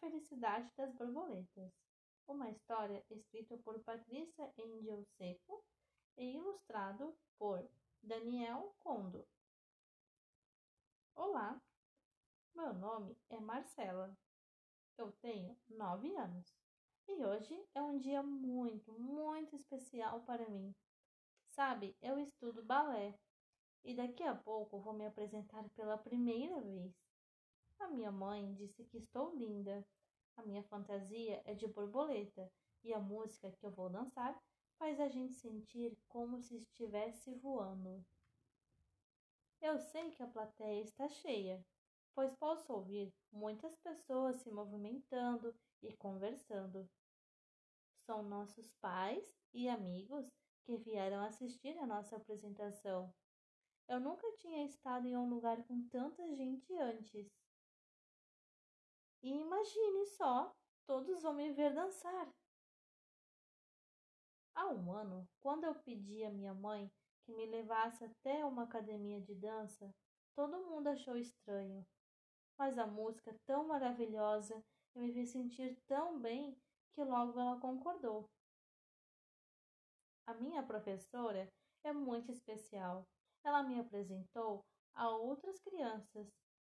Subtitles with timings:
[0.00, 1.72] Felicidade das Borboletas,
[2.28, 5.64] uma história escrita por Patrícia Angel Seco
[6.18, 7.66] e ilustrado por
[8.02, 9.26] Daniel Condo.
[11.14, 11.58] Olá,
[12.54, 14.14] meu nome é Marcela.
[14.98, 16.54] Eu tenho nove anos
[17.08, 20.74] e hoje é um dia muito, muito especial para mim.
[21.48, 23.18] Sabe, eu estudo balé
[23.82, 26.94] e daqui a pouco vou me apresentar pela primeira vez.
[27.78, 29.86] A minha mãe disse que estou linda.
[30.36, 32.50] A minha fantasia é de borboleta
[32.82, 34.36] e a música que eu vou dançar
[34.78, 38.04] faz a gente sentir como se estivesse voando.
[39.60, 41.64] Eu sei que a plateia está cheia,
[42.14, 46.88] pois posso ouvir muitas pessoas se movimentando e conversando.
[48.04, 50.26] São nossos pais e amigos
[50.64, 53.12] que vieram assistir a nossa apresentação.
[53.88, 57.28] Eu nunca tinha estado em um lugar com tanta gente antes.
[59.22, 60.54] E imagine só,
[60.86, 62.28] todos vão me ver dançar.
[64.54, 66.90] Há um ano, quando eu pedi à minha mãe
[67.24, 69.90] que me levasse até uma academia de dança,
[70.34, 71.84] todo mundo achou estranho.
[72.58, 74.62] Mas a música tão maravilhosa
[74.94, 76.56] e me fez sentir tão bem
[76.94, 78.24] que logo ela concordou.
[80.26, 81.48] A minha professora
[81.84, 83.06] é muito especial.
[83.44, 86.26] Ela me apresentou a outras crianças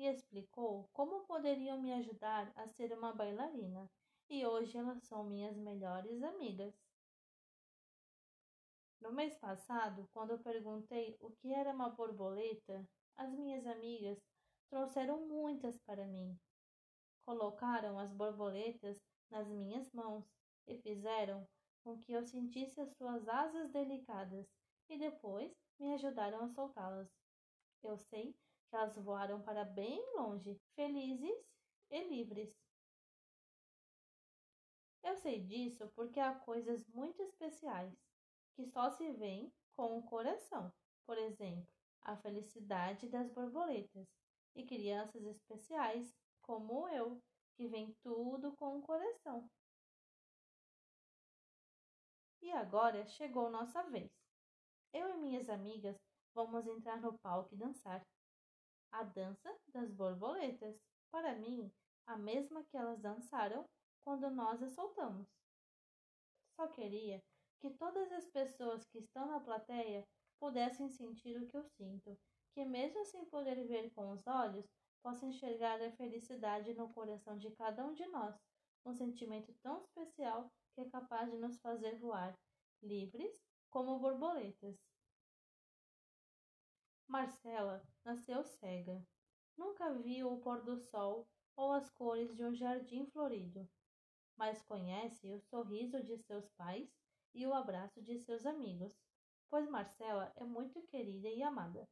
[0.00, 3.86] e explicou como poderiam me ajudar a ser uma bailarina,
[4.30, 6.74] e hoje elas são minhas melhores amigas.
[8.98, 12.82] No mês passado, quando eu perguntei o que era uma borboleta,
[13.14, 14.18] as minhas amigas
[14.70, 16.34] trouxeram muitas para mim.
[17.26, 18.96] Colocaram as borboletas
[19.30, 20.24] nas minhas mãos
[20.66, 21.46] e fizeram
[21.84, 24.46] com que eu sentisse as suas asas delicadas
[24.88, 27.10] e depois me ajudaram a soltá-las.
[27.82, 28.34] Eu sei
[28.70, 31.44] que elas voaram para bem longe, felizes
[31.90, 32.48] e livres.
[35.02, 37.92] Eu sei disso porque há coisas muito especiais
[38.54, 40.72] que só se veem com o coração.
[41.04, 41.66] Por exemplo,
[42.02, 44.06] a felicidade das borboletas
[44.54, 47.20] e crianças especiais como eu,
[47.56, 49.48] que vem tudo com o coração.
[52.40, 54.10] E agora chegou nossa vez.
[54.92, 55.96] Eu e minhas amigas
[56.34, 58.02] vamos entrar no palco e dançar.
[58.92, 60.76] A dança das borboletas.
[61.10, 61.70] Para mim,
[62.06, 63.64] a mesma que elas dançaram
[64.04, 65.28] quando nós as soltamos.
[66.56, 67.22] Só queria
[67.60, 70.04] que todas as pessoas que estão na plateia
[70.40, 72.18] pudessem sentir o que eu sinto,
[72.52, 74.66] que mesmo sem poder ver com os olhos,
[75.02, 78.34] possa enxergar a felicidade no coração de cada um de nós,
[78.84, 82.34] um sentimento tão especial que é capaz de nos fazer voar,
[82.82, 83.40] livres
[83.70, 84.89] como borboletas.
[87.10, 89.04] Marcela nasceu cega.
[89.56, 91.26] Nunca viu o pôr do sol
[91.56, 93.68] ou as cores de um jardim florido,
[94.36, 96.88] mas conhece o sorriso de seus pais
[97.34, 98.92] e o abraço de seus amigos,
[99.50, 101.84] pois Marcela é muito querida e amada.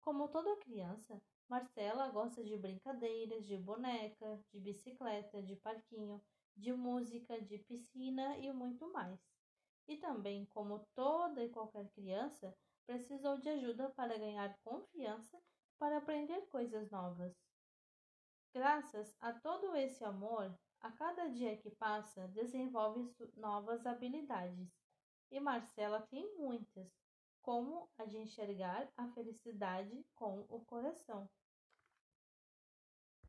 [0.00, 6.20] Como toda criança, Marcela gosta de brincadeiras, de boneca, de bicicleta, de parquinho,
[6.56, 9.20] de música, de piscina e muito mais.
[9.86, 12.52] E também, como toda e qualquer criança,
[12.90, 15.40] precisou de ajuda para ganhar confiança
[15.78, 17.32] para aprender coisas novas.
[18.52, 24.68] Graças a todo esse amor, a cada dia que passa, desenvolve novas habilidades.
[25.30, 26.90] E Marcela tem muitas,
[27.40, 31.30] como a de enxergar a felicidade com o coração